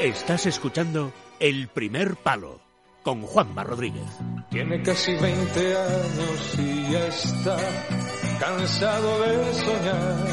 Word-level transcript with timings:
Estás 0.00 0.44
escuchando 0.44 1.10
El 1.40 1.68
Primer 1.68 2.16
Palo 2.16 2.60
con 3.02 3.22
Juanma 3.22 3.64
Rodríguez. 3.64 4.04
Tiene 4.50 4.82
casi 4.82 5.14
20 5.14 5.76
años 5.76 6.58
y 6.58 6.92
ya 6.92 7.06
está 7.06 7.56
cansado 8.38 9.22
de 9.22 9.54
soñar. 9.54 10.26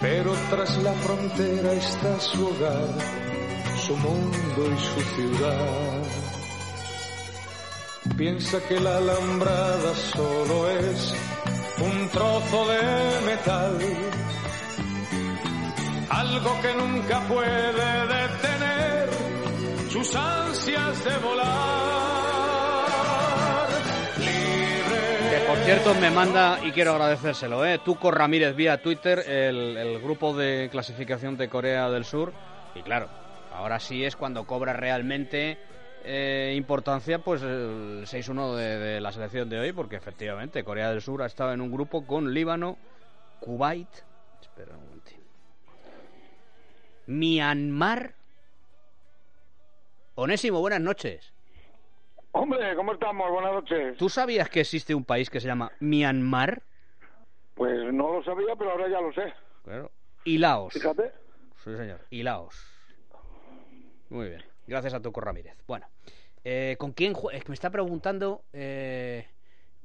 Pero 0.00 0.32
tras 0.48 0.78
la 0.78 0.92
frontera 0.94 1.72
está 1.74 2.20
su 2.20 2.46
hogar, 2.46 2.88
su 3.86 3.96
mundo 3.98 4.72
y 4.74 4.78
su 4.78 5.00
ciudad. 5.14 6.02
Piensa 8.16 8.66
que 8.66 8.80
la 8.80 8.96
alambrada 8.96 9.94
solo 9.94 10.70
es 10.70 11.14
un 11.82 12.08
trozo 12.08 12.66
de 12.68 13.26
metal, 13.26 13.78
algo 16.16 16.60
que 16.62 16.74
nunca 16.74 17.20
puede 17.28 18.06
detener 18.06 19.10
sus 19.90 20.16
ansias 20.16 21.04
de 21.04 21.18
volar. 21.18 21.46
Libre. 24.18 25.30
Que 25.30 25.44
por 25.46 25.58
cierto 25.58 25.94
me 25.96 26.10
manda, 26.10 26.58
y 26.64 26.72
quiero 26.72 26.92
agradecérselo, 26.92 27.66
¿eh? 27.66 27.80
Tuco 27.84 28.10
Ramírez 28.10 28.56
vía 28.56 28.80
Twitter, 28.80 29.18
el, 29.28 30.00
grupo 30.00 30.34
de 30.34 30.70
clasificación 30.70 31.36
de 31.36 31.50
Corea 31.50 31.90
del 31.90 32.06
Sur. 32.06 32.32
Y 32.74 32.80
claro, 32.80 33.10
ahora 33.52 33.78
sí 33.78 34.02
es 34.02 34.16
cuando 34.16 34.46
cobra 34.46 34.72
realmente 34.72 35.58
eh, 36.02 36.54
importancia 36.56 37.18
pues 37.18 37.42
el 37.42 38.06
6-1 38.06 38.54
de, 38.54 38.78
de 38.78 39.00
la 39.02 39.12
selección 39.12 39.50
de 39.50 39.60
hoy, 39.60 39.72
porque 39.72 39.96
efectivamente 39.96 40.64
Corea 40.64 40.90
del 40.90 41.02
Sur 41.02 41.22
ha 41.22 41.26
estado 41.26 41.52
en 41.52 41.60
un 41.60 41.70
grupo 41.70 42.06
con 42.06 42.32
Líbano, 42.32 42.78
Kuwait, 43.40 43.88
Myanmar. 47.06 48.14
Onésimo, 50.14 50.60
buenas 50.60 50.80
noches. 50.80 51.32
Hombre, 52.32 52.74
¿cómo 52.76 52.92
estamos? 52.92 53.30
Buenas 53.30 53.52
noches. 53.52 53.96
¿Tú 53.96 54.08
sabías 54.08 54.48
que 54.50 54.60
existe 54.60 54.94
un 54.94 55.04
país 55.04 55.30
que 55.30 55.40
se 55.40 55.46
llama 55.46 55.72
Myanmar? 55.80 56.62
Pues 57.54 57.92
no 57.92 58.12
lo 58.14 58.24
sabía, 58.24 58.54
pero 58.56 58.72
ahora 58.72 58.88
ya 58.88 59.00
lo 59.00 59.12
sé. 59.12 59.32
Claro. 59.64 59.90
Y 60.24 60.38
Laos. 60.38 60.72
Fíjate. 60.74 61.12
Sí, 61.64 61.76
señor. 61.76 62.00
Y 62.10 62.22
Laos. 62.22 62.54
Muy 64.10 64.28
bien. 64.28 64.42
Gracias 64.66 64.94
a 64.94 65.00
Tuco 65.00 65.20
Ramírez. 65.20 65.56
Bueno, 65.66 65.86
eh, 66.44 66.76
¿con 66.78 66.92
quién 66.92 67.14
Es 67.32 67.44
que 67.44 67.48
me 67.50 67.54
está 67.54 67.70
preguntando. 67.70 68.42
eh, 68.52 69.26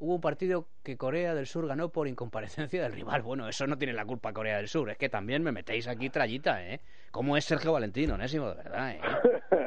hubo 0.02 0.16
un 0.16 0.22
partido 0.22 0.68
que 0.84 0.98
Corea 0.98 1.34
del 1.36 1.46
Sur 1.48 1.68
ganó 1.68 1.90
por 1.90 2.08
incomparecencia 2.08 2.82
del 2.84 2.94
rival. 2.94 3.22
Bueno, 3.22 3.48
eso 3.48 3.66
no 3.68 3.78
tiene 3.78 3.94
la 3.94 4.04
culpa 4.06 4.34
Corea 4.34 4.58
del 4.58 4.68
Sur. 4.68 4.90
Es 4.90 4.98
que 4.98 5.10
también 5.10 5.44
me 5.44 5.52
metéis 5.52 5.88
aquí 5.88 6.10
trallita, 6.10 6.66
¿eh? 6.68 6.80
¿Cómo 7.12 7.38
es 7.38 7.46
Sergio 7.46 7.74
Valentino, 7.74 8.16
Onésimo? 8.16 8.50
De 8.50 8.56
verdad, 8.56 8.92
¿eh? 8.92 9.00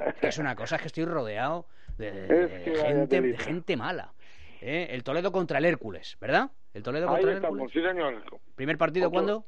Es 0.09 0.15
que 0.21 0.27
es 0.29 0.39
una 0.39 0.55
cosa 0.57 0.77
es 0.77 0.83
que 0.83 0.89
estoy 0.89 1.05
rodeado 1.05 1.67
de, 1.99 2.11
de- 2.11 2.49
gente, 2.77 2.97
de 3.01 3.07
telita. 3.07 3.45
gente 3.45 3.77
mala. 3.77 4.13
¿eh? 4.61 4.89
El 4.91 5.05
Toledo 5.05 5.31
contra 5.31 5.59
el 5.59 5.65
Hércules, 5.67 6.17
¿verdad? 6.21 6.51
El 6.73 6.83
Toledo 6.83 7.09
Ahí 7.09 7.15
contra 7.17 7.31
el 7.31 7.37
estamos, 7.37 7.59
Hércules. 7.61 7.73
sí 7.73 7.89
señor. 7.89 8.41
¿Primer 8.57 8.77
partido 8.79 9.07
Otro- 9.09 9.13
cuándo? 9.15 9.45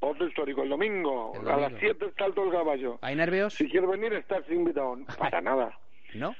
Otro 0.00 0.26
histórico, 0.26 0.62
el 0.64 0.68
domingo. 0.68 1.32
El 1.40 1.48
A 1.48 1.56
las 1.56 1.72
7 1.78 2.06
está 2.06 2.26
el 2.26 2.34
caballo. 2.34 2.98
¿Hay 3.00 3.14
nervios? 3.16 3.54
Si 3.54 3.68
quieres 3.70 3.88
venir, 3.88 4.12
estás 4.14 4.42
invitado. 4.50 4.98
Para 5.18 5.40
nada. 5.40 5.78
¿No? 6.14 6.34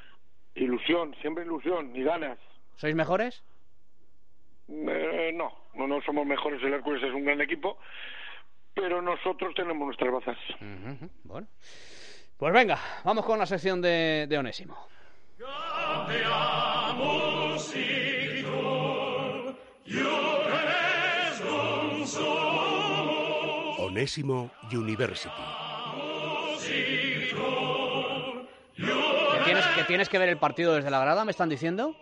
Ilusión, 0.55 1.15
siempre 1.21 1.45
ilusión 1.45 1.95
y 1.97 2.03
ganas. 2.03 2.39
¿Sois 2.77 2.95
mejores? 2.95 3.43
Eh, 4.69 5.33
no, 5.35 5.53
no, 5.75 5.87
no 5.87 6.01
somos 6.03 6.27
mejores. 6.27 6.63
El 6.63 6.75
Hércules 6.75 7.03
es 7.03 7.13
un 7.13 7.25
gran 7.25 7.41
equipo. 7.41 7.79
Pero 8.75 9.01
nosotros 9.01 9.55
tenemos 9.55 9.87
nuestras 9.87 10.13
bazas. 10.13 10.39
Bueno. 11.23 11.47
Pues 12.37 12.53
venga, 12.53 12.77
vamos 13.05 13.25
con 13.25 13.39
la 13.39 13.47
sección 13.47 13.81
de, 13.81 14.27
de 14.29 14.39
Onésimo. 14.39 14.77
Onésimo 23.79 24.51
University. 24.73 25.31
¿Que 28.77 29.45
tienes, 29.45 29.67
que 29.67 29.85
tienes 29.85 30.09
que 30.09 30.19
ver 30.19 30.29
el 30.29 30.39
partido 30.39 30.75
desde 30.75 30.91
la 30.91 31.01
grada, 31.01 31.25
me 31.25 31.31
están 31.31 31.49
diciendo? 31.49 31.95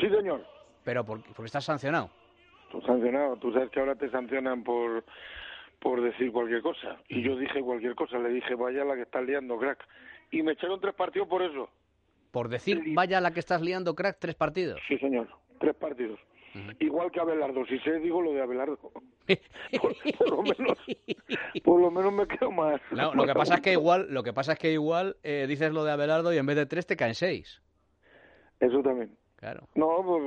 Sí, 0.00 0.08
señor. 0.08 0.46
Pero 0.86 1.04
por- 1.04 1.20
porque 1.34 1.46
estás 1.46 1.64
sancionado. 1.64 2.08
Tú 2.70 2.80
sancionado. 2.82 3.36
Tú 3.36 3.52
sabes 3.52 3.70
que 3.70 3.80
ahora 3.80 3.96
te 3.96 4.08
sancionan 4.08 4.62
por 4.62 5.04
por 5.80 6.00
decir 6.00 6.30
cualquier 6.32 6.62
cosa. 6.62 6.96
Y 7.08 7.22
yo 7.22 7.36
dije 7.36 7.60
cualquier 7.60 7.94
cosa. 7.94 8.18
Le 8.18 8.30
dije, 8.30 8.54
vaya 8.54 8.84
la 8.84 8.94
que 8.94 9.02
estás 9.02 9.24
liando, 9.24 9.58
crack. 9.58 9.84
Y 10.30 10.42
me 10.42 10.52
echaron 10.52 10.80
tres 10.80 10.94
partidos 10.94 11.28
por 11.28 11.42
eso. 11.42 11.68
Por 12.30 12.48
decir, 12.48 12.82
vaya 12.94 13.20
la 13.20 13.32
que 13.32 13.40
estás 13.40 13.60
liando, 13.60 13.94
crack, 13.94 14.18
tres 14.20 14.34
partidos. 14.36 14.80
Sí, 14.88 14.96
señor. 14.98 15.28
Tres 15.58 15.74
partidos. 15.74 16.18
Igual 16.78 17.10
que 17.10 17.20
Abelardo. 17.20 17.66
Si 17.66 17.78
sé, 17.80 17.98
digo 17.98 18.22
lo 18.22 18.32
de 18.32 18.40
Abelardo. 18.42 18.78
Por, 19.80 19.94
por 20.16 20.30
lo 20.30 20.42
menos, 20.42 20.78
por 21.64 21.80
lo 21.80 21.90
menos 21.90 22.12
me 22.12 22.26
quedo 22.28 22.50
más. 22.52 22.80
No, 22.92 23.12
lo 23.12 23.26
que 23.26 23.34
pasa 23.34 23.56
es 23.56 23.60
que 23.60 23.72
igual, 23.72 24.06
lo 24.08 24.22
que 24.22 24.32
pasa 24.32 24.52
es 24.52 24.58
que 24.58 24.72
igual 24.72 25.16
eh, 25.24 25.46
dices 25.48 25.72
lo 25.72 25.84
de 25.84 25.90
Abelardo 25.92 26.32
y 26.32 26.38
en 26.38 26.46
vez 26.46 26.54
de 26.56 26.64
tres 26.66 26.86
te 26.86 26.96
caen 26.96 27.14
seis. 27.14 27.60
Eso 28.60 28.80
también. 28.82 29.10
Claro. 29.36 29.68
No, 29.74 30.02
pues, 30.02 30.22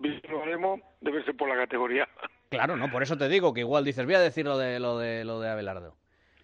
pues 0.00 0.42
haremos, 0.42 0.80
debe 1.00 1.24
ser 1.24 1.36
por 1.36 1.48
la 1.48 1.56
categoría. 1.56 2.06
Claro, 2.50 2.76
no, 2.76 2.90
por 2.90 3.02
eso 3.02 3.16
te 3.16 3.28
digo 3.28 3.52
que 3.54 3.60
igual 3.60 3.84
dices, 3.84 4.04
voy 4.04 4.14
a 4.14 4.20
decir 4.20 4.44
lo 4.44 4.58
de 4.58 4.78
lo 4.78 4.98
de 4.98 5.24
lo 5.24 5.40
de 5.40 5.48
Abelardo. 5.48 5.94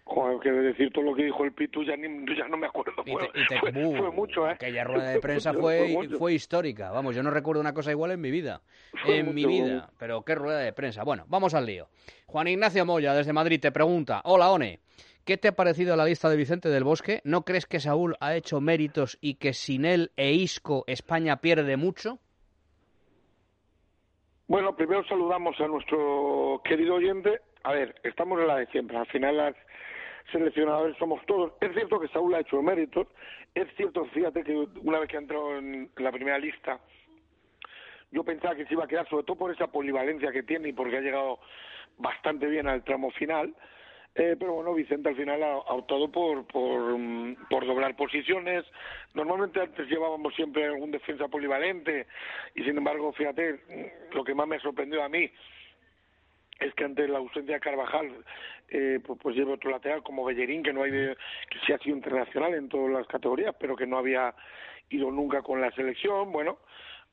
Joder, 0.03 0.39
que 0.41 0.51
de 0.51 0.61
decir 0.63 0.91
todo 0.91 1.05
lo 1.05 1.15
que 1.15 1.23
dijo 1.23 1.45
el 1.45 1.53
Pitu 1.53 1.83
ya, 1.85 1.95
ni, 1.95 2.07
ya 2.35 2.45
no 2.49 2.57
me 2.57 2.65
acuerdo. 2.67 2.91
Y 3.05 3.15
te- 3.15 3.39
y 3.39 3.45
te- 3.47 3.59
fue- 3.59 4.11
mucho, 4.11 4.45
¿eh? 4.47 4.51
Aquella 4.53 4.83
rueda 4.83 5.09
de 5.11 5.19
prensa 5.21 5.53
fue, 5.53 5.95
fue 6.17 6.33
histórica. 6.33 6.91
Vamos, 6.91 7.15
yo 7.15 7.23
no 7.23 7.29
recuerdo 7.31 7.61
una 7.61 7.73
cosa 7.73 7.91
igual 7.91 8.11
en 8.11 8.19
mi 8.19 8.31
vida. 8.31 8.61
En 9.05 9.33
mi 9.33 9.45
vida. 9.45 9.89
Pero 9.97 10.23
qué 10.23 10.35
rueda 10.35 10.59
de 10.59 10.73
prensa. 10.73 11.03
Bueno, 11.03 11.23
vamos 11.27 11.53
al 11.53 11.65
lío. 11.65 11.87
Juan 12.25 12.47
Ignacio 12.47 12.83
Moya, 12.85 13.13
desde 13.13 13.31
Madrid, 13.31 13.61
te 13.61 13.71
pregunta. 13.71 14.21
Hola, 14.25 14.51
One. 14.51 14.79
¿Qué 15.25 15.37
te 15.37 15.49
ha 15.49 15.51
parecido 15.51 15.95
la 15.95 16.05
lista 16.05 16.29
de 16.29 16.35
Vicente 16.35 16.69
del 16.69 16.83
Bosque? 16.83 17.21
¿No 17.23 17.43
crees 17.43 17.67
que 17.67 17.79
Saúl 17.79 18.15
ha 18.21 18.35
hecho 18.35 18.59
méritos 18.59 19.19
y 19.21 19.35
que 19.35 19.53
sin 19.53 19.85
él 19.85 20.11
e 20.17 20.31
Isco 20.31 20.83
España 20.87 21.37
pierde 21.37 21.77
mucho? 21.77 22.17
Bueno, 24.47 24.75
primero 24.75 25.03
saludamos 25.05 25.59
a 25.59 25.67
nuestro 25.67 26.61
querido 26.65 26.95
oyente. 26.95 27.39
A 27.63 27.71
ver, 27.71 27.95
estamos 28.03 28.39
en 28.41 28.47
la 28.47 28.57
de 28.57 28.65
siempre. 28.67 28.97
Al 28.97 29.05
final, 29.07 29.37
las 29.37 29.55
seleccionadores 30.31 30.97
somos 30.97 31.23
todos. 31.27 31.53
Es 31.61 31.71
cierto 31.73 31.99
que 31.99 32.07
Saúl 32.07 32.33
ha 32.33 32.39
hecho 32.39 32.61
méritos. 32.61 33.07
Es 33.53 33.67
cierto, 33.77 34.05
fíjate 34.05 34.43
que 34.43 34.55
una 34.81 34.99
vez 34.99 35.09
que 35.09 35.17
ha 35.17 35.21
entrado 35.21 35.57
en 35.57 35.91
la 35.97 36.11
primera 36.11 36.39
lista, 36.39 36.79
yo 38.11 38.23
pensaba 38.23 38.55
que 38.55 38.65
se 38.65 38.73
iba 38.73 38.85
a 38.85 38.87
quedar, 38.87 39.07
sobre 39.07 39.23
todo 39.23 39.37
por 39.37 39.51
esa 39.51 39.67
polivalencia 39.67 40.31
que 40.31 40.43
tiene 40.43 40.69
y 40.69 40.73
porque 40.73 40.97
ha 40.97 41.01
llegado 41.01 41.39
bastante 41.97 42.47
bien 42.47 42.67
al 42.67 42.83
tramo 42.83 43.11
final. 43.11 43.55
Eh, 44.13 44.35
pero 44.37 44.53
bueno, 44.53 44.73
Vicente 44.73 45.07
al 45.07 45.15
final 45.15 45.41
ha, 45.41 45.57
optado 45.57 46.11
por, 46.11 46.45
por, 46.47 46.97
mm, 46.97 47.47
por 47.49 47.65
doblar 47.65 47.95
posiciones. 47.95 48.65
Normalmente 49.13 49.61
antes 49.61 49.87
llevábamos 49.87 50.35
siempre 50.35 50.65
algún 50.65 50.91
defensa 50.91 51.29
polivalente 51.29 52.07
y 52.53 52.63
sin 52.63 52.77
embargo, 52.77 53.13
fíjate, 53.13 53.53
mm, 53.53 54.15
lo 54.15 54.23
que 54.23 54.35
más 54.35 54.47
me 54.47 54.59
sorprendió 54.59 55.01
a 55.03 55.09
mí 55.09 55.31
es 56.59 56.73
que 56.75 56.83
ante 56.83 57.07
la 57.07 57.17
ausencia 57.17 57.55
de 57.55 57.61
Carvajal, 57.61 58.11
eh, 58.69 58.99
pues, 59.05 59.17
pues 59.21 59.35
lleva 59.35 59.53
otro 59.53 59.71
lateral 59.71 60.03
como 60.03 60.25
Bellerín, 60.25 60.61
que 60.61 60.73
no 60.73 60.83
hay 60.83 60.91
que 60.91 61.59
sí 61.65 61.73
ha 61.73 61.77
sido 61.79 61.95
internacional 61.95 62.53
en 62.53 62.69
todas 62.69 62.91
las 62.91 63.07
categorías, 63.07 63.55
pero 63.59 63.75
que 63.75 63.87
no 63.87 63.97
había 63.97 64.33
ido 64.89 65.09
nunca 65.09 65.41
con 65.41 65.59
la 65.59 65.71
selección. 65.71 66.31
Bueno, 66.31 66.59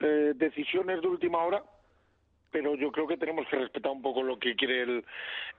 eh, 0.01 0.33
decisiones 0.35 1.01
de 1.01 1.09
última 1.09 1.39
hora, 1.45 1.63
pero 2.51 2.75
yo 2.75 2.91
creo 2.91 3.07
que 3.07 3.17
tenemos 3.17 3.47
que 3.49 3.57
respetar 3.57 3.93
un 3.93 4.03
poco 4.03 4.23
lo 4.23 4.39
que 4.39 4.57
quiere 4.57 4.83
el, 4.83 5.05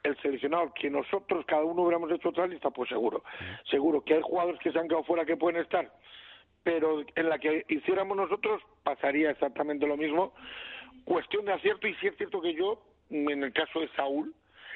el 0.04 0.18
seleccionado. 0.22 0.74
Que 0.74 0.90
nosotros, 0.90 1.46
cada 1.46 1.64
uno 1.64 1.84
hubiéramos 1.84 2.12
hecho 2.12 2.30
otra 2.30 2.48
lista, 2.48 2.70
pues 2.72 2.90
seguro. 2.90 3.24
Seguro 3.70 4.02
que 4.02 4.16
hay 4.16 4.22
jugadores 4.22 4.60
que 4.60 4.72
se 4.72 4.80
han 4.80 4.88
quedado 4.88 5.04
fuera 5.04 5.26
que 5.26 5.38
pueden 5.38 5.62
estar, 5.62 5.92
pero 6.64 7.04
en 7.16 7.30
la 7.30 7.40
que 7.40 7.66
hiciéramos 7.68 8.18
nosotros 8.18 8.62
pasaría 8.84 9.32
exactamente 9.32 9.88
lo 9.88 9.98
mismo. 9.98 10.34
Cuestión 11.06 11.46
de 11.46 11.54
acierto, 11.54 11.88
y 11.88 11.96
sí 11.96 12.08
es 12.08 12.18
cierto 12.18 12.42
que 12.42 12.54
yo, 12.54 12.82
en 13.10 13.44
el 13.44 13.54
caso 13.54 13.80
de 13.80 13.90
Saúl, 13.90 14.34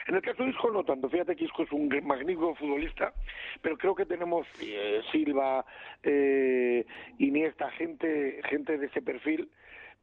en 0.07 0.15
el 0.15 0.21
caso 0.21 0.43
de 0.43 0.49
Isco 0.49 0.69
no 0.69 0.83
tanto, 0.83 1.09
fíjate 1.09 1.35
que 1.35 1.45
Isco 1.45 1.63
es 1.63 1.71
un 1.71 1.87
magnífico 2.03 2.55
futbolista, 2.55 3.13
pero 3.61 3.77
creo 3.77 3.95
que 3.95 4.05
tenemos 4.05 4.45
eh, 4.61 5.01
Silva, 5.11 5.65
eh, 6.03 6.85
Iniesta, 7.19 7.71
gente, 7.71 8.41
gente 8.49 8.77
de 8.77 8.87
ese 8.87 9.01
perfil, 9.01 9.49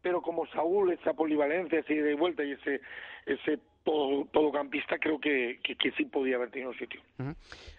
pero 0.02 0.22
como 0.22 0.46
Saúl, 0.46 0.92
esa 0.92 1.12
polivalencia, 1.12 1.80
ese 1.80 1.94
ida 1.94 2.10
y 2.10 2.14
vuelta 2.14 2.44
y 2.44 2.52
ese, 2.52 2.80
ese 3.26 3.58
todo, 3.84 4.26
todocampista, 4.32 4.98
creo 4.98 5.18
que, 5.18 5.60
que, 5.62 5.76
que 5.76 5.90
sí 5.92 6.04
podía 6.04 6.36
haber 6.36 6.50
tenido 6.50 6.72
sitio. 6.74 7.00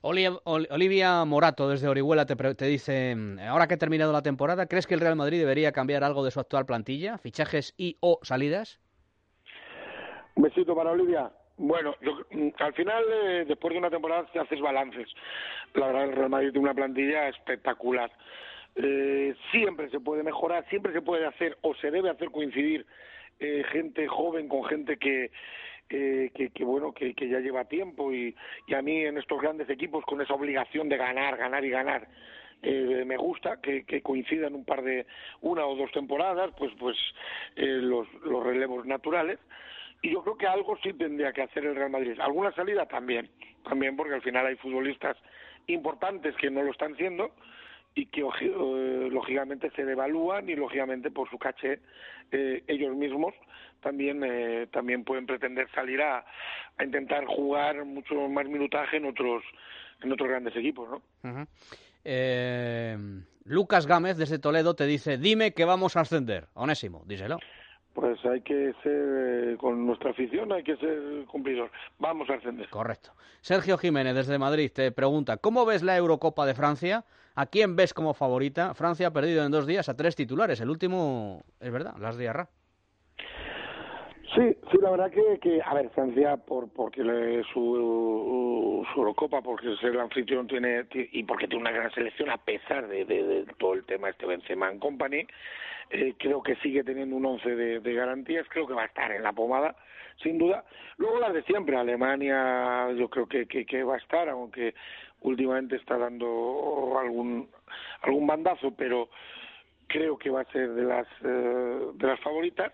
Olivia 0.02 1.26
Morato, 1.26 1.70
desde 1.70 1.88
Orihuela, 1.88 2.26
te, 2.26 2.36
te 2.36 2.66
dice, 2.66 3.16
mm, 3.16 3.40
ahora 3.40 3.68
que 3.68 3.76
ha 3.76 3.78
terminado 3.78 4.12
la 4.12 4.22
temporada, 4.22 4.68
¿crees 4.68 4.88
que 4.88 4.94
el 4.94 5.00
Real 5.00 5.16
Madrid 5.16 5.40
debería 5.40 5.72
cambiar 5.72 6.04
algo 6.04 6.24
de 6.24 6.32
su 6.32 6.40
actual 6.40 6.66
plantilla? 6.66 7.18
¿Fichajes 7.18 7.74
y 7.78 7.98
o 8.00 8.20
salidas? 8.24 8.80
Un 10.36 10.44
besito 10.44 10.76
para 10.76 10.92
Olivia. 10.92 11.32
Bueno, 11.58 11.96
mm, 12.32 12.50
al 12.58 12.74
final, 12.74 13.04
eh, 13.12 13.46
después 13.48 13.74
de 13.74 13.80
una 13.80 13.90
temporada, 13.90 14.26
te 14.32 14.40
haces 14.40 14.60
balances. 14.60 15.08
La 15.76 15.88
verdad, 15.88 16.04
el 16.06 16.16
Real 16.16 16.30
Madrid 16.30 16.52
tiene 16.52 16.66
una 16.66 16.74
plantilla 16.74 17.28
espectacular. 17.28 18.12
Eh, 18.76 19.36
siempre 19.52 19.90
se 19.90 20.00
puede 20.00 20.24
mejorar, 20.24 20.66
siempre 20.70 20.94
se 20.94 21.02
puede 21.02 21.26
hacer 21.26 21.58
o 21.62 21.76
se 21.76 21.92
debe 21.92 22.10
hacer 22.10 22.32
coincidir 22.32 22.86
eh, 23.40 23.64
gente 23.72 24.08
joven 24.08 24.48
con 24.48 24.64
gente 24.64 24.98
que, 24.98 25.32
que, 25.90 26.52
que, 26.54 26.64
bueno 26.64 26.94
que, 26.94 27.14
que, 27.14 27.28
ya 27.28 27.40
lleva 27.40 27.66
tiempo 27.66 28.14
y, 28.14 28.34
y, 28.68 28.74
a 28.74 28.82
mí 28.82 29.04
en 29.04 29.18
estos 29.18 29.42
grandes 29.42 29.70
equipos 29.70 30.06
con 30.06 30.22
esa 30.22 30.34
obligación 30.34 30.88
de 30.88 30.96
ganar, 30.96 31.36
ganar 31.36 31.66
y 31.66 31.70
ganar 31.70 32.08
eh, 32.64 33.04
me 33.08 33.18
gusta 33.18 33.60
que, 33.60 33.84
que, 33.86 34.02
coincidan 34.02 34.54
un 34.54 34.66
par 34.66 34.84
de 34.84 35.08
una 35.42 35.66
o 35.66 35.76
dos 35.76 35.92
temporadas 35.92 36.52
pues 36.58 36.72
pues 36.78 36.96
eh, 37.56 37.66
los, 37.66 38.08
los 38.24 38.44
relevos 38.44 38.86
naturales. 38.86 39.40
Y 40.04 40.12
yo 40.12 40.24
creo 40.24 40.38
que 40.38 40.48
algo 40.48 40.78
sí 40.82 40.94
tendría 40.94 41.32
que 41.32 41.44
hacer 41.44 41.66
el 41.66 41.76
Real 41.76 41.90
Madrid. 41.90 42.20
Alguna 42.20 42.52
salida 42.54 42.86
también 42.86 43.30
también 43.64 43.96
porque 43.96 44.16
al 44.16 44.22
final 44.22 44.46
hay 44.46 44.56
futbolistas 44.56 45.18
importantes 45.68 46.36
que 46.36 46.50
no 46.50 46.64
lo 46.64 46.72
están 46.72 46.96
siendo 46.98 47.32
y 47.94 48.06
que 48.06 48.22
eh, 48.22 49.10
lógicamente 49.12 49.70
se 49.72 49.86
devalúan 49.86 50.50
y 50.50 50.56
lógicamente 50.56 51.12
por 51.12 51.30
su 51.30 51.38
caché 51.38 51.80
eh, 52.32 52.64
ellos 52.68 52.96
mismos 52.96 53.34
también 53.82 54.24
eh, 54.24 54.68
también 54.72 55.04
pueden 55.04 55.26
pretender 55.26 55.70
salir 55.72 56.02
a, 56.02 56.26
a, 56.78 56.84
intentar 56.84 57.26
jugar 57.26 57.84
mucho 57.84 58.16
más 58.30 58.46
minutaje 58.48 58.98
en 58.98 59.06
otros 59.06 59.44
en 60.02 60.12
otros 60.12 60.30
grandes 60.30 60.56
equipos 60.56 60.90
¿no? 61.24 61.48
Eh, 62.04 62.98
Lucas 63.44 63.86
Gámez 63.88 64.18
desde 64.18 64.40
Toledo 64.40 64.74
te 64.74 64.86
dice 64.86 65.18
dime 65.18 65.54
que 65.54 65.66
vamos 65.66 65.98
a 65.98 66.02
ascender 66.02 66.48
Onésimo 66.54 67.04
díselo 67.06 67.40
pues 67.94 68.24
hay 68.26 68.42
que 68.42 68.74
ser, 68.84 69.54
eh, 69.54 69.58
con 69.60 69.86
nuestra 69.86 70.12
afición 70.12 70.52
hay 70.52 70.64
que 70.64 70.78
ser 70.78 71.26
cumplidor. 71.28 71.72
Vamos 72.00 72.30
a 72.30 72.36
ascender. 72.36 72.70
Correcto. 72.70 73.12
Sergio 73.42 73.78
Jiménez 73.78 74.16
desde 74.16 74.38
Madrid 74.38 74.72
te 74.74 74.92
pregunta, 74.92 75.38
¿cómo 75.38 75.66
ves 75.66 75.84
la 75.84 75.98
Eurocopa 75.98 76.46
de 76.46 76.54
Francia? 76.54 77.06
¿A 77.36 77.46
quién 77.46 77.76
ves 77.76 77.94
como 77.94 78.14
favorita? 78.14 78.74
Francia 78.74 79.08
ha 79.08 79.14
perdido 79.14 79.44
en 79.44 79.52
dos 79.52 79.66
días 79.66 79.90
a 79.90 79.96
tres 79.96 80.16
titulares. 80.16 80.60
El 80.62 80.70
último, 80.70 81.44
es 81.60 81.72
verdad, 81.72 81.96
Las 81.98 82.18
Diarra. 82.18 82.50
Sí, 84.36 84.56
sí, 84.72 84.78
la 84.82 84.92
verdad 84.92 85.12
que, 85.12 85.40
que 85.42 85.62
a 85.62 85.74
ver, 85.74 85.90
Francia, 85.90 86.38
por 86.38 86.70
porque 86.72 87.04
le, 87.04 87.44
su, 87.52 88.86
su 88.94 89.00
Eurocopa, 89.00 89.42
porque 89.42 89.74
es 89.74 89.84
el 89.84 90.00
anfitrión 90.00 90.48
tiene, 90.48 90.86
y 90.94 91.24
porque 91.24 91.50
tiene 91.50 91.62
una 91.62 91.72
gran 91.72 91.92
selección, 91.92 92.30
a 92.30 92.38
pesar 92.38 92.88
de, 92.88 93.46
todo 93.58 93.74
el 93.74 93.84
tema 93.84 94.10
este 94.10 94.26
Benzema 94.26 94.72
Company, 94.80 95.28
eh, 95.90 96.14
creo 96.18 96.42
que 96.42 96.56
sigue 96.58 96.82
teniendo 96.86 97.18
un 97.18 97.26
once 97.26 97.54
de, 97.54 97.94
garantías, 97.94 98.48
creo 98.48 98.66
que 98.66 98.74
va 98.74 98.84
a 98.84 98.86
estar 98.86 99.12
en 99.12 99.24
la 99.24 99.34
pomada, 99.34 99.76
sin 100.24 100.38
duda. 100.38 100.64
Luego 100.96 101.20
las 101.20 101.34
de 101.34 101.44
siempre, 101.44 101.76
Alemania 101.76 102.90
yo 102.96 103.10
creo 103.10 103.28
que, 103.28 103.48
que, 103.48 103.66
que 103.66 103.84
va 103.84 103.96
a 103.96 104.00
estar, 104.00 104.30
aunque 104.30 104.74
últimamente 105.22 105.76
está 105.76 105.98
dando 105.98 106.98
algún, 106.98 107.50
algún 108.04 108.28
bandazo, 108.28 108.72
pero 108.78 109.10
creo 109.88 110.18
que 110.18 110.30
va 110.30 110.42
a 110.42 110.52
ser 110.54 110.70
de 110.70 110.84
las, 110.84 111.08
eh, 111.22 111.88
de 111.96 112.08
las 112.08 112.20
favoritas. 112.22 112.72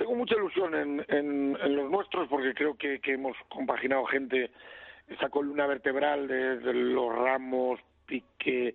Tengo 0.00 0.14
mucha 0.14 0.34
ilusión 0.34 0.74
en, 0.74 1.04
en, 1.08 1.76
los 1.76 1.90
nuestros 1.90 2.26
porque 2.28 2.54
creo 2.54 2.74
que, 2.74 3.00
que 3.00 3.12
hemos 3.12 3.36
compaginado 3.50 4.06
gente, 4.06 4.50
esa 5.10 5.28
columna 5.28 5.66
vertebral 5.66 6.26
de, 6.26 6.56
de 6.58 6.72
los 6.72 7.14
Ramos, 7.14 7.78
Pique, 8.06 8.74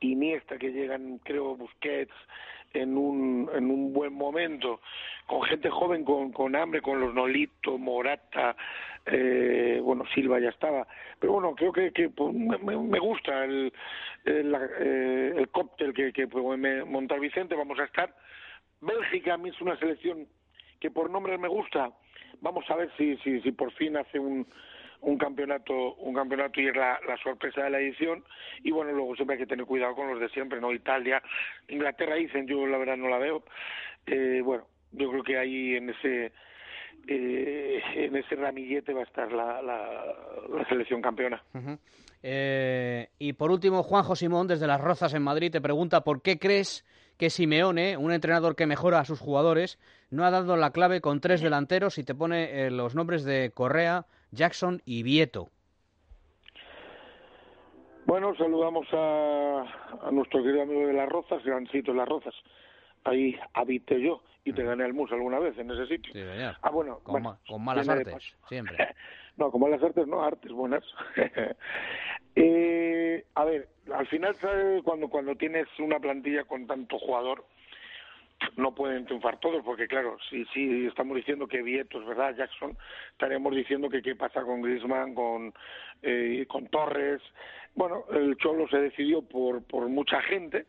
Iniesta 0.00 0.58
que 0.58 0.72
llegan, 0.72 1.18
creo, 1.18 1.54
Busquets, 1.54 2.12
en 2.74 2.98
un, 2.98 3.48
en 3.54 3.70
un 3.70 3.92
buen 3.92 4.12
momento, 4.12 4.80
con 5.28 5.42
gente 5.42 5.70
joven, 5.70 6.02
con, 6.02 6.32
con 6.32 6.56
hambre, 6.56 6.82
con 6.82 6.98
los 6.98 7.14
Nolito, 7.14 7.78
Morata, 7.78 8.56
eh, 9.06 9.78
bueno, 9.80 10.02
Silva 10.16 10.40
ya 10.40 10.48
estaba, 10.48 10.84
pero 11.20 11.34
bueno, 11.34 11.54
creo 11.54 11.72
que, 11.72 11.92
que 11.92 12.08
pues, 12.08 12.34
me, 12.34 12.58
me, 12.58 12.98
gusta 12.98 13.44
el, 13.44 13.72
el, 14.24 14.56
eh, 14.80 15.32
el 15.36 15.48
cóctel 15.50 15.94
que, 15.94 16.12
que 16.12 16.26
puede 16.26 16.84
montar 16.84 17.20
Vicente, 17.20 17.54
vamos 17.54 17.78
a 17.78 17.84
estar. 17.84 18.12
Bélgica 18.80 19.34
a 19.34 19.38
mí 19.38 19.50
es 19.50 19.60
una 19.60 19.78
selección 19.78 20.26
que 20.80 20.90
por 20.90 21.10
nombre 21.10 21.38
me 21.38 21.48
gusta, 21.48 21.90
vamos 22.40 22.64
a 22.70 22.76
ver 22.76 22.90
si, 22.96 23.16
si, 23.18 23.40
si 23.40 23.52
por 23.52 23.72
fin 23.72 23.96
hace 23.96 24.18
un, 24.18 24.46
un 25.00 25.18
campeonato 25.18 25.94
un 25.94 26.14
campeonato 26.14 26.60
y 26.60 26.68
es 26.68 26.76
la, 26.76 26.98
sorpresa 27.22 27.62
de 27.64 27.70
la 27.70 27.80
edición. 27.80 28.24
Y 28.62 28.70
bueno 28.70 28.92
luego 28.92 29.14
siempre 29.14 29.36
hay 29.36 29.42
que 29.42 29.46
tener 29.46 29.66
cuidado 29.66 29.94
con 29.94 30.08
los 30.08 30.20
de 30.20 30.28
siempre 30.30 30.60
no 30.60 30.72
Italia 30.72 31.22
Inglaterra 31.68 32.16
dicen 32.16 32.46
yo 32.46 32.66
la 32.66 32.78
verdad 32.78 32.96
no 32.96 33.08
la 33.08 33.18
veo. 33.18 33.42
Eh, 34.06 34.40
bueno 34.44 34.64
yo 34.92 35.10
creo 35.10 35.22
que 35.22 35.38
ahí 35.38 35.76
en 35.76 35.90
ese 35.90 36.32
eh, 37.08 37.82
en 37.94 38.16
ese 38.16 38.34
ramillete 38.34 38.92
va 38.92 39.00
a 39.00 39.04
estar 39.04 39.30
la, 39.32 39.62
la, 39.62 40.68
selección 40.68 41.00
campeona. 41.00 41.42
Eh, 42.22 43.08
y 43.18 43.32
por 43.34 43.50
último 43.50 43.82
Juanjo 43.82 44.16
Simón 44.16 44.48
desde 44.48 44.66
las 44.66 44.80
Rozas 44.80 45.14
en 45.14 45.22
Madrid 45.22 45.52
te 45.52 45.60
pregunta 45.60 46.02
por 46.02 46.22
qué 46.22 46.38
crees 46.38 46.84
que 47.18 47.30
Simeone, 47.30 47.96
un 47.96 48.12
entrenador 48.12 48.56
que 48.56 48.66
mejora 48.66 49.00
a 49.00 49.04
sus 49.04 49.20
jugadores, 49.20 49.78
no 50.10 50.24
ha 50.24 50.30
dado 50.30 50.56
la 50.56 50.70
clave 50.70 51.00
con 51.00 51.20
tres 51.20 51.40
delanteros 51.40 51.98
y 51.98 52.04
te 52.04 52.14
pone 52.14 52.66
eh, 52.66 52.70
los 52.70 52.94
nombres 52.94 53.24
de 53.24 53.50
Correa, 53.52 54.06
Jackson 54.30 54.82
y 54.84 55.02
Vieto. 55.02 55.48
Bueno, 58.06 58.34
saludamos 58.36 58.86
a, 58.92 60.06
a 60.06 60.10
nuestro 60.12 60.42
querido 60.42 60.62
amigo 60.62 60.86
de 60.86 60.92
Las 60.92 61.08
Rozas, 61.08 61.42
Grancito 61.44 61.90
de 61.90 61.98
Las 61.98 62.08
Rozas. 62.08 62.34
Ahí 63.04 63.36
habité 63.52 64.00
yo 64.00 64.22
y 64.46 64.52
te 64.52 64.62
gané 64.62 64.84
el 64.84 64.94
mus 64.94 65.10
alguna 65.10 65.40
vez 65.40 65.58
en 65.58 65.70
ese 65.72 65.86
sitio. 65.88 66.12
Sí. 66.12 66.20
Ah, 66.62 66.70
bueno. 66.70 67.00
Con, 67.02 67.14
bueno, 67.14 67.30
ma 67.30 67.38
con 67.48 67.64
malas 67.64 67.88
artes, 67.88 68.36
siempre. 68.48 68.76
no, 69.36 69.50
con 69.50 69.60
malas 69.60 69.82
artes 69.82 70.06
no, 70.06 70.22
artes 70.22 70.52
buenas. 70.52 70.84
eh, 72.36 72.85
a 73.34 73.44
ver, 73.44 73.68
al 73.92 74.06
final, 74.06 74.36
cuando, 74.84 75.08
cuando 75.08 75.34
tienes 75.36 75.66
una 75.78 75.98
plantilla 75.98 76.44
con 76.44 76.66
tanto 76.66 76.98
jugador, 76.98 77.44
no 78.56 78.74
pueden 78.74 79.06
triunfar 79.06 79.40
todos, 79.40 79.64
porque 79.64 79.86
claro, 79.88 80.18
si, 80.28 80.44
si 80.46 80.86
estamos 80.86 81.16
diciendo 81.16 81.46
que 81.46 81.62
Vieto 81.62 82.00
es 82.00 82.06
verdad, 82.06 82.36
Jackson, 82.36 82.76
estaremos 83.12 83.54
diciendo 83.54 83.88
que 83.88 84.02
qué 84.02 84.14
pasa 84.14 84.42
con 84.42 84.62
Griezmann, 84.62 85.14
con, 85.14 85.54
eh, 86.02 86.44
con 86.48 86.66
Torres. 86.68 87.22
Bueno, 87.74 88.04
el 88.12 88.36
Cholo 88.36 88.68
se 88.68 88.78
decidió 88.78 89.22
por, 89.22 89.62
por 89.64 89.88
mucha 89.88 90.20
gente 90.22 90.66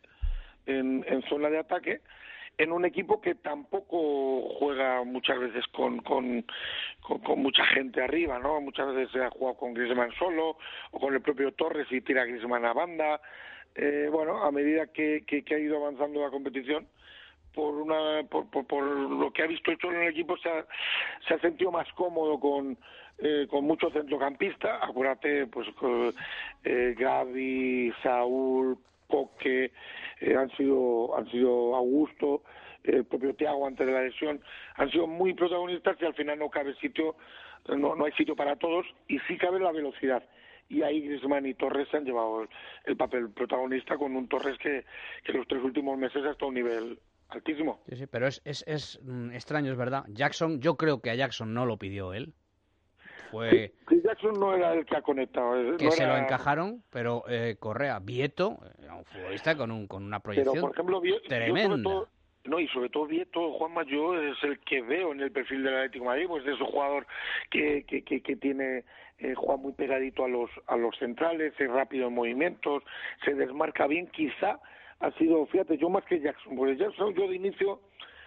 en, 0.65 1.05
en 1.07 1.21
zona 1.23 1.50
de 1.50 1.59
ataque, 1.59 2.01
en 2.57 2.71
un 2.71 2.86
equipo 2.86 3.21
que 3.21 3.36
tampoco 3.36 4.50
juega 4.59 5.04
muchas 5.04 5.39
veces 5.39 5.65
con, 5.68 6.00
con, 6.00 6.44
mucha 7.38 7.63
gente 7.65 8.01
arriba, 8.01 8.39
¿no? 8.39 8.59
Muchas 8.62 8.94
veces 8.94 9.12
se 9.12 9.24
ha 9.24 9.30
jugado 9.30 9.57
con 9.57 9.74
Griezmann 9.74 10.12
solo 10.18 10.57
o 10.92 11.00
con 11.00 11.13
el 11.13 11.21
propio 11.21 11.51
Torres 11.53 11.88
y 11.91 12.01
tira 12.01 12.25
Griezmann 12.25 12.65
a 12.65 12.74
banda. 12.74 13.22
Eh, 13.75 14.10
bueno, 14.12 14.43
a 14.43 14.51
medida 14.51 14.88
que, 14.88 15.24
que, 15.27 15.43
que 15.43 15.55
ha 15.55 15.60
ido 15.60 15.77
avanzando 15.77 16.22
la 16.22 16.31
competición, 16.31 16.88
por 17.58 17.74
una 17.74 18.24
por, 18.29 18.48
por, 18.50 18.84
lo 18.84 19.31
que 19.31 19.41
ha 19.41 19.48
visto 19.48 19.72
hecho 19.72 19.91
en 19.91 20.01
el 20.01 20.10
equipo 20.10 20.38
se 20.38 20.48
ha, 20.48 20.65
se 21.27 21.34
ha 21.34 21.39
sentido 21.39 21.72
más 21.72 21.91
cómodo 21.93 22.39
con 22.39 22.77
eh, 23.17 23.48
con 23.50 23.65
mucho 23.65 23.89
centrocampista 23.89 24.77
acuérdate 24.86 25.48
pues 25.48 25.67
con, 25.72 26.13
eh, 26.63 26.93
Gaby 26.96 27.91
Saúl 28.03 28.77
Coque 29.07 29.71
eh, 30.21 30.35
han 30.35 30.49
sido 30.57 31.17
han 31.17 31.29
sido 31.31 31.75
Augusto 31.75 32.43
el 32.83 33.05
propio 33.05 33.35
Thiago 33.35 33.67
antes 33.67 33.85
de 33.85 33.93
la 33.93 34.03
lesión 34.03 34.41
han 34.75 34.89
sido 34.91 35.07
muy 35.07 35.33
protagonistas 35.33 35.97
y 35.99 36.05
al 36.05 36.13
final 36.13 36.39
no 36.39 36.49
cabe 36.49 36.75
sitio 36.75 37.15
no, 37.67 37.95
no 37.95 38.05
hay 38.05 38.11
sitio 38.13 38.35
para 38.35 38.55
todos 38.55 38.85
y 39.07 39.19
sí 39.27 39.37
cabe 39.37 39.59
la 39.59 39.71
velocidad 39.71 40.23
y 40.69 40.81
ahí 40.81 41.01
Griezmann 41.01 41.45
y 41.45 41.53
Torres 41.53 41.87
se 41.89 41.97
han 41.97 42.05
llevado 42.05 42.43
el, 42.43 42.49
el 42.85 42.97
papel 42.97 43.29
protagonista 43.31 43.97
con 43.97 44.15
un 44.15 44.27
Torres 44.27 44.57
que, 44.57 44.85
que 45.23 45.33
los 45.33 45.47
tres 45.47 45.63
últimos 45.63 45.97
meses 45.97 46.23
ha 46.25 46.31
estado 46.31 46.45
a 46.45 46.49
un 46.49 46.55
nivel 46.55 46.99
altísimo. 47.29 47.81
Sí, 47.87 47.95
sí, 47.95 48.07
pero 48.07 48.27
es, 48.27 48.41
es, 48.45 48.63
es 48.67 48.99
mm, 49.03 49.31
extraño, 49.31 49.71
es 49.71 49.77
verdad. 49.77 50.03
Jackson, 50.09 50.59
yo 50.61 50.75
creo 50.75 51.01
que 51.01 51.09
a 51.09 51.15
Jackson 51.15 51.53
no 51.53 51.65
lo 51.65 51.77
pidió 51.77 52.13
él. 52.13 52.33
Fue... 53.31 53.49
Sí, 53.49 53.71
sí 53.89 54.01
Jackson 54.03 54.33
no 54.39 54.55
era 54.55 54.73
el 54.73 54.85
que 54.85 54.95
ha 54.95 55.01
conectado. 55.01 55.77
Que 55.77 55.85
no 55.85 55.91
se 55.91 56.03
era... 56.03 56.17
lo 56.17 56.23
encajaron, 56.23 56.83
pero 56.89 57.23
eh, 57.27 57.57
Correa, 57.59 57.99
Vieto, 57.99 58.59
un 58.98 59.06
futbolista 59.06 59.56
con, 59.56 59.72
un, 59.72 59.88
con 59.88 60.04
una 60.04 60.20
proyección 60.20 60.54
pero, 60.54 60.68
por 60.68 60.74
ejemplo, 60.74 61.01
tremenda. 61.27 61.84
Todo, 61.84 62.08
no, 62.46 62.60
y 62.60 62.68
sobre 62.70 62.89
todo 62.89 63.06
Vieto, 63.06 63.51
Juan 63.54 63.74
Mayor 63.74 64.24
es 64.24 64.42
el 64.44 64.60
que 64.60 64.82
veo 64.82 65.12
en 65.12 65.20
el 65.20 65.32
perfil 65.32 65.63
del 65.63 65.75
Atlético 65.75 66.06
de 66.06 66.10
Madrid, 66.10 66.25
pues 66.27 66.48
es 66.48 66.60
un 66.60 66.68
jugador 66.68 67.06
que, 67.50 67.84
que, 67.84 68.04
que, 68.04 68.22
que 68.22 68.36
tiene 68.38 68.86
eh, 69.20 69.34
juega 69.36 69.58
muy 69.58 69.74
pegadito 69.74 70.24
a 70.24 70.27
los 70.27 70.50
a 70.68 70.77
los 70.77 70.96
centrales, 70.98 71.54
es 71.60 71.70
rápido 71.70 72.08
en 72.08 72.13
movimientos, 72.13 72.84
se 73.25 73.34
desmarca 73.34 73.88
bien, 73.88 74.08
quizá 74.08 74.60
ha 75.00 75.12
sido, 75.12 75.46
fíjate, 75.48 75.77
yo 75.77 75.89
más 75.89 76.06
que 76.06 76.20
Jackson, 76.20 76.56
porque 76.56 76.77
Jackson 76.77 77.13
yo 77.13 77.27
de 77.27 77.36
inicio 77.36 77.82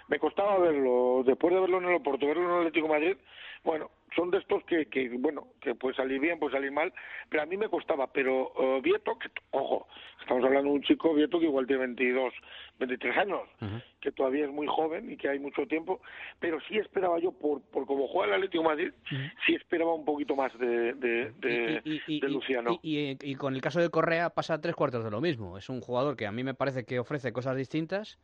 me 0.09 0.19
costaba 0.19 0.59
verlo, 0.59 1.23
después 1.25 1.55
de 1.55 1.61
verlo 1.61 1.79
en 1.79 1.85
el 1.85 1.95
Oporto, 1.95 2.27
verlo 2.27 2.43
en 2.43 2.51
el 2.51 2.59
Atlético 2.59 2.89
de 2.89 2.93
Madrid, 2.93 3.17
bueno, 3.65 3.91
son 4.15 4.31
de 4.31 4.39
estos 4.39 4.65
que, 4.65 4.87
que, 4.87 5.09
bueno, 5.11 5.49
que 5.61 5.75
puede 5.75 5.95
salir 5.95 6.21
bien, 6.21 6.39
puede 6.39 6.53
salir 6.53 6.73
mal, 6.73 6.93
pero 7.29 7.43
a 7.43 7.47
mí 7.47 7.57
me 7.57 7.69
costaba. 7.69 8.07
Pero 8.13 8.53
uh, 8.57 8.81
Vieto, 8.81 9.19
que, 9.19 9.29
ojo, 9.51 9.87
estamos 10.21 10.45
hablando 10.45 10.71
de 10.71 10.77
un 10.77 10.83
chico 10.83 11.15
Vieto 11.15 11.39
que 11.39 11.47
igual 11.47 11.67
tiene 11.67 11.87
22, 11.87 12.33
23 12.79 13.17
años, 13.17 13.41
que 14.01 14.13
todavía 14.13 14.47
es 14.47 14.51
muy 14.51 14.67
joven 14.67 15.11
y 15.11 15.17
que 15.17 15.29
hay 15.29 15.39
mucho 15.39 15.67
tiempo, 15.67 16.01
pero 16.39 16.59
sí 16.69 16.79
esperaba 16.79 17.19
yo, 17.19 17.33
por, 17.33 17.63
por 17.63 17.87
cómo 17.87 18.09
juega 18.09 18.29
el 18.29 18.35
Atlético 18.35 18.63
de 18.63 18.69
Madrid, 18.69 18.93
sí 19.47 19.55
esperaba 19.55 19.95
un 19.95 20.05
poquito 20.05 20.35
más 20.35 20.57
de, 20.59 20.95
de, 20.95 21.33
de, 21.39 22.29
Luciano. 22.29 22.79
Y, 22.83 23.17
y, 23.21 23.35
con 23.35 23.55
el 23.55 23.61
caso 23.61 23.81
de 23.81 23.91
Correa 23.91 24.31
pasa 24.31 24.61
tres 24.61 24.75
cuartos 24.75 25.05
de 25.05 25.11
lo 25.11 25.21
mismo. 25.21 25.59
Es 25.59 25.69
un 25.69 25.81
jugador 25.81 26.17
que 26.17 26.27
a 26.27 26.33
mí 26.33 26.45
me 26.45 26.55
parece 26.55 26.85
que 26.85 26.99
ofrece 26.99 27.33
cosas 27.33 27.57
distintas 27.57 28.19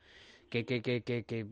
que, 0.50 0.64
que, 0.64 0.82
que, 0.82 1.02
que, 1.02 1.24
que 1.24 1.46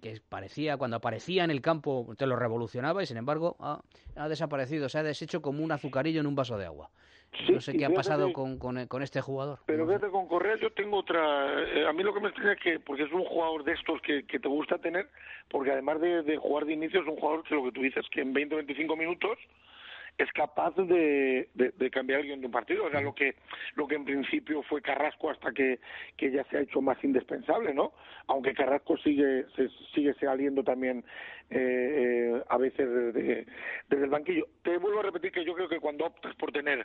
que 0.00 0.20
parecía, 0.28 0.76
cuando 0.76 0.96
aparecía 0.96 1.44
en 1.44 1.50
el 1.50 1.60
campo 1.60 2.06
te 2.16 2.26
lo 2.26 2.36
revolucionaba 2.36 3.02
y 3.02 3.06
sin 3.06 3.16
embargo 3.16 3.56
ha, 3.60 3.80
ha 4.16 4.28
desaparecido, 4.28 4.88
se 4.88 4.98
ha 4.98 5.02
deshecho 5.02 5.42
como 5.42 5.62
un 5.62 5.72
azucarillo 5.72 6.20
en 6.20 6.26
un 6.26 6.34
vaso 6.34 6.58
de 6.58 6.66
agua. 6.66 6.90
no 7.50 7.60
sé 7.60 7.76
qué 7.76 7.84
ha 7.84 7.90
pasado 7.90 8.32
con, 8.32 8.58
con, 8.58 9.02
este 9.02 9.20
jugador. 9.20 9.58
Pero 9.66 9.86
fíjate, 9.86 10.08
con 10.08 10.28
Correa 10.28 10.56
yo 10.60 10.70
tengo 10.72 10.98
otra... 10.98 11.62
Eh, 11.62 11.86
a 11.86 11.92
mí 11.92 12.02
lo 12.02 12.14
que 12.14 12.20
me 12.20 12.28
extraña 12.28 12.52
es 12.52 12.60
que, 12.60 12.80
porque 12.80 13.02
es 13.02 13.12
un 13.12 13.24
jugador 13.24 13.64
de 13.64 13.72
estos 13.72 14.00
que, 14.02 14.24
que 14.24 14.38
te 14.38 14.48
gusta 14.48 14.78
tener, 14.78 15.08
porque 15.50 15.72
además 15.72 16.00
de, 16.00 16.22
de 16.22 16.36
jugar 16.36 16.64
de 16.64 16.72
inicio 16.72 17.00
es 17.00 17.06
un 17.06 17.16
jugador 17.16 17.44
que 17.44 17.54
lo 17.54 17.64
que 17.64 17.72
tú 17.72 17.82
dices, 17.82 18.06
que 18.10 18.22
en 18.22 18.34
20-25 18.34 18.96
minutos 18.96 19.38
es 20.18 20.30
capaz 20.32 20.74
de, 20.74 21.48
de, 21.54 21.90
cambiar 21.90 22.20
el 22.20 22.26
guion 22.26 22.40
de 22.40 22.46
un 22.46 22.52
partido. 22.52 22.86
O 22.86 22.90
sea, 22.90 23.00
lo 23.00 23.14
que, 23.14 23.36
lo 23.76 23.86
que 23.86 23.94
en 23.94 24.04
principio 24.04 24.64
fue 24.64 24.82
Carrasco 24.82 25.30
hasta 25.30 25.52
que, 25.52 25.78
que 26.16 26.32
ya 26.32 26.42
se 26.44 26.58
ha 26.58 26.60
hecho 26.60 26.80
más 26.82 27.02
indispensable, 27.04 27.72
¿no? 27.72 27.92
Aunque 28.26 28.52
Carrasco 28.52 28.96
sigue, 28.98 29.44
se, 29.54 29.68
sigue 29.94 30.12
saliendo 30.14 30.64
también 30.64 31.04
eh, 31.50 32.34
eh, 32.34 32.42
a 32.48 32.58
veces 32.58 33.14
desde, 33.14 33.46
el 33.90 34.10
banquillo. 34.10 34.48
Te 34.62 34.76
vuelvo 34.78 34.98
a 34.98 35.04
repetir 35.04 35.30
que 35.30 35.44
yo 35.44 35.54
creo 35.54 35.68
que 35.68 35.78
cuando 35.78 36.06
optas 36.06 36.34
por 36.34 36.50
tener 36.50 36.84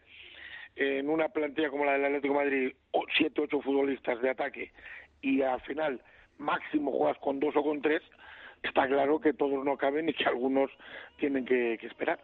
en 0.75 1.09
una 1.09 1.29
plantilla 1.29 1.71
como 1.71 1.85
la 1.85 1.93
del 1.93 2.05
Atlético 2.05 2.35
de 2.35 2.45
Madrid 2.45 2.75
siete, 3.17 3.41
ocho 3.41 3.61
futbolistas 3.61 4.21
de 4.21 4.29
ataque 4.29 4.71
y 5.21 5.41
al 5.41 5.61
final 5.61 5.99
máximo 6.37 6.91
juegas 6.91 7.17
con 7.17 7.39
dos 7.39 7.55
o 7.55 7.63
con 7.63 7.81
tres, 7.81 8.03
está 8.61 8.87
claro 8.87 9.19
que 9.19 9.33
todos 9.33 9.65
no 9.65 9.75
caben 9.75 10.09
y 10.09 10.13
que 10.13 10.25
algunos 10.25 10.69
tienen 11.17 11.45
que 11.45 11.79
esperar. 11.81 12.19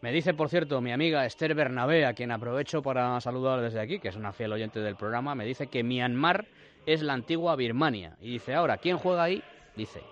Me 0.00 0.12
dice, 0.12 0.34
por 0.34 0.48
cierto, 0.48 0.80
mi 0.80 0.92
amiga 0.92 1.24
Esther 1.24 1.54
Bernabé, 1.54 2.06
a 2.06 2.14
quien 2.14 2.30
aprovecho 2.30 2.82
para 2.82 3.20
saludar 3.20 3.60
desde 3.60 3.80
aquí, 3.80 3.98
que 3.98 4.08
es 4.08 4.16
una 4.16 4.32
fiel 4.32 4.52
oyente 4.52 4.80
del 4.80 4.96
programa, 4.96 5.34
me 5.34 5.44
dice 5.44 5.68
que 5.68 5.82
Myanmar 5.82 6.46
es 6.86 7.02
la 7.02 7.14
antigua 7.14 7.56
Birmania. 7.56 8.16
Y 8.20 8.32
dice, 8.32 8.54
ahora, 8.54 8.78
¿quién 8.78 8.98
juega 8.98 9.24
ahí? 9.24 9.42
Dice, 9.76 10.02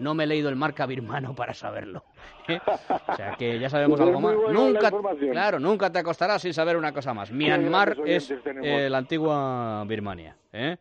no 0.00 0.14
me 0.14 0.24
he 0.24 0.26
leído 0.26 0.48
el 0.48 0.56
marca 0.56 0.86
birmano 0.86 1.34
para 1.36 1.54
saberlo. 1.54 2.04
O 3.06 3.16
sea 3.16 3.36
que 3.36 3.58
ya 3.58 3.68
sabemos 3.68 4.00
algo 4.00 4.20
más. 4.20 4.34
Nunca, 4.52 4.90
claro, 5.30 5.60
nunca 5.60 5.90
te 5.90 5.98
acostarás 6.00 6.42
sin 6.42 6.52
saber 6.52 6.76
una 6.76 6.92
cosa 6.92 7.14
más. 7.14 7.30
Myanmar 7.30 7.96
es 8.04 8.30
eh, 8.62 8.88
la 8.90 8.98
antigua 8.98 9.84
Birmania. 9.86 10.36
¿eh? 10.52 10.76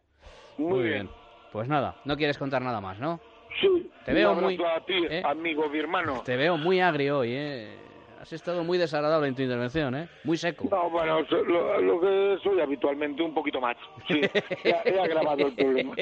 Muy, 0.57 0.83
bien. 0.83 1.09
Pues 1.51 1.67
nada, 1.67 1.95
no 2.05 2.15
quieres 2.15 2.37
contar 2.37 2.61
nada 2.61 2.81
más, 2.81 2.99
¿no? 2.99 3.19
Sí. 3.59 3.91
Te 4.05 4.13
veo 4.13 4.35
muy, 4.35 4.55
a 4.63 4.79
ti, 4.85 5.07
amigo 5.23 5.69
birmano. 5.69 6.21
Te 6.23 6.37
veo 6.37 6.57
muy 6.57 6.79
agrio 6.79 7.19
hoy, 7.19 7.33
¿eh? 7.33 7.79
Has 8.21 8.33
estado 8.33 8.63
muy 8.63 8.77
desagradable 8.77 9.29
en 9.29 9.35
tu 9.35 9.41
intervención, 9.41 9.95
¿eh? 9.95 10.09
Muy 10.25 10.35
seco. 10.35 10.67
No, 10.69 10.89
bueno, 10.89 11.21
lo, 11.21 12.01
que 12.01 12.37
soy 12.43 12.59
habitualmente 12.59 13.23
un 13.23 13.33
poquito 13.33 13.61
más. 13.61 13.77
Sí, 14.07 14.21
he, 14.63 14.99
agravado 14.99 15.47
el 15.47 15.55
problema. 15.55 15.95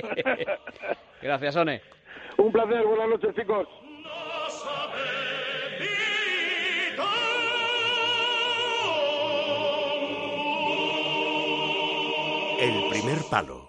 Gracias, 1.21 1.55
One. 1.55 1.81
Un 2.37 2.51
placer, 2.51 2.83
buenas 2.85 3.09
noches, 3.09 3.35
chicos. 3.35 3.67
El 12.59 12.89
primer 12.89 13.19
palo 13.29 13.66